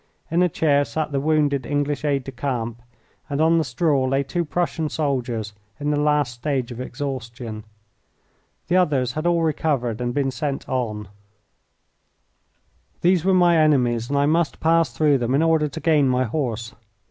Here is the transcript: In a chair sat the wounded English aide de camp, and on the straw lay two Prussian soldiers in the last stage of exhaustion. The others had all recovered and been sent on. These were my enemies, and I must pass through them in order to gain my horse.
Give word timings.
In 0.31 0.41
a 0.41 0.49
chair 0.49 0.83
sat 0.83 1.11
the 1.11 1.19
wounded 1.19 1.63
English 1.63 2.03
aide 2.03 2.23
de 2.23 2.31
camp, 2.31 2.81
and 3.29 3.39
on 3.39 3.59
the 3.59 3.63
straw 3.63 4.03
lay 4.05 4.23
two 4.23 4.43
Prussian 4.43 4.89
soldiers 4.89 5.53
in 5.79 5.91
the 5.91 5.99
last 5.99 6.33
stage 6.33 6.71
of 6.71 6.81
exhaustion. 6.81 7.65
The 8.67 8.77
others 8.77 9.11
had 9.11 9.27
all 9.27 9.43
recovered 9.43 10.01
and 10.01 10.11
been 10.11 10.31
sent 10.31 10.67
on. 10.67 11.07
These 13.01 13.23
were 13.23 13.35
my 13.35 13.55
enemies, 13.57 14.09
and 14.09 14.17
I 14.17 14.25
must 14.25 14.59
pass 14.59 14.91
through 14.91 15.19
them 15.19 15.35
in 15.35 15.43
order 15.43 15.67
to 15.67 15.79
gain 15.79 16.09
my 16.09 16.23
horse. 16.23 16.73